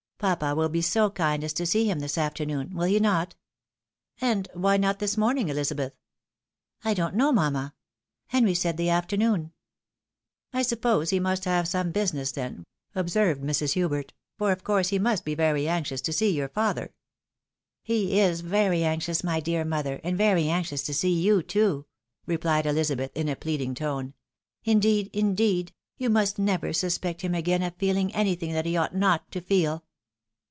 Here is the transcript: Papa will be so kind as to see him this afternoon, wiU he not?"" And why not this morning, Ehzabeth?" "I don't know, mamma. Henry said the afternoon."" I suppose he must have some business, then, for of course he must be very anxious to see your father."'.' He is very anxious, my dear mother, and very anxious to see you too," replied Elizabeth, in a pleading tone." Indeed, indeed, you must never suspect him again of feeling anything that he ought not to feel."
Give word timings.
Papa 0.21 0.53
will 0.53 0.69
be 0.69 0.83
so 0.83 1.09
kind 1.09 1.43
as 1.43 1.51
to 1.53 1.65
see 1.65 1.89
him 1.89 1.97
this 1.97 2.15
afternoon, 2.15 2.69
wiU 2.75 2.87
he 2.87 2.99
not?"" 2.99 3.33
And 4.21 4.47
why 4.53 4.77
not 4.77 4.99
this 4.99 5.17
morning, 5.17 5.47
Ehzabeth?" 5.47 5.93
"I 6.85 6.93
don't 6.93 7.15
know, 7.15 7.31
mamma. 7.31 7.73
Henry 8.27 8.53
said 8.53 8.77
the 8.77 8.91
afternoon."" 8.91 9.51
I 10.53 10.61
suppose 10.61 11.09
he 11.09 11.19
must 11.19 11.45
have 11.45 11.67
some 11.67 11.91
business, 11.91 12.31
then, 12.31 12.65
for 12.93 13.01
of 14.51 14.63
course 14.63 14.89
he 14.89 14.99
must 14.99 15.25
be 15.25 15.33
very 15.33 15.67
anxious 15.67 16.01
to 16.01 16.13
see 16.13 16.29
your 16.29 16.49
father."'.' 16.49 16.93
He 17.81 18.19
is 18.19 18.41
very 18.41 18.83
anxious, 18.83 19.23
my 19.23 19.39
dear 19.39 19.65
mother, 19.65 19.99
and 20.03 20.15
very 20.15 20.49
anxious 20.49 20.83
to 20.83 20.93
see 20.93 21.19
you 21.19 21.41
too," 21.41 21.87
replied 22.27 22.67
Elizabeth, 22.67 23.09
in 23.15 23.27
a 23.27 23.35
pleading 23.35 23.73
tone." 23.73 24.13
Indeed, 24.65 25.09
indeed, 25.13 25.73
you 25.97 26.11
must 26.11 26.37
never 26.37 26.73
suspect 26.73 27.21
him 27.23 27.33
again 27.33 27.63
of 27.63 27.75
feeling 27.77 28.13
anything 28.13 28.53
that 28.53 28.67
he 28.67 28.77
ought 28.77 28.93
not 28.95 29.31
to 29.31 29.41
feel." 29.41 29.83